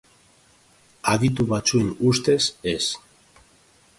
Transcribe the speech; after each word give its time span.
Aditu 1.15 1.45
batzuen 1.51 1.93
ustez, 2.13 2.39
ez. 2.75 2.81